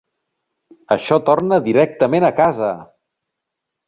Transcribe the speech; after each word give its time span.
Això 0.95 1.19
torna 1.27 1.59
directament 1.67 2.25
a 2.31 2.31
casa! 2.39 2.71